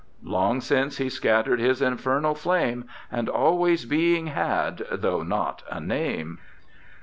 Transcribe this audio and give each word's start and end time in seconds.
Long 0.23 0.61
since 0.61 0.97
he 0.97 1.09
scatter'd 1.09 1.59
his 1.59 1.79
infernal 1.79 2.33
flame, 2.33 2.85
And 3.11 3.29
always 3.29 3.85
being 3.85 4.25
had, 4.25 4.83
though 4.91 5.21
not 5.21 5.61
a 5.69 5.79
name. 5.79 6.39